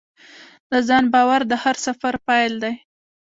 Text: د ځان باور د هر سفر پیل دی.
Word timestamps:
د 0.69 0.71
ځان 0.87 1.05
باور 1.13 1.41
د 1.47 1.53
هر 1.63 1.75
سفر 1.85 2.13
پیل 2.27 2.53
دی. 2.63 2.73